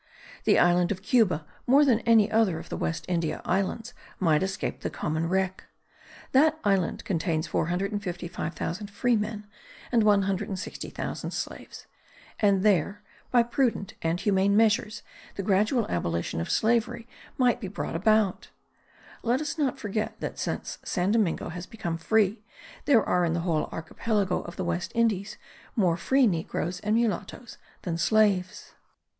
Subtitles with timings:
[0.45, 4.79] The island of Cuba, more than any other of the West India Islands, might escape
[4.81, 5.65] the common wreck.
[6.31, 9.45] That island contains 455,000 free men
[9.91, 11.85] and 160,000 slaves:
[12.39, 15.03] and there, by prudent and humane measures,
[15.35, 17.07] the gradual abolition of slavery
[17.37, 18.49] might be brought about.
[19.21, 22.43] Let us not forget that since San Domingo has become free
[22.85, 25.37] there are in the whole archipelago of the West Indies
[25.75, 28.73] more free negroes and mulattos than slaves.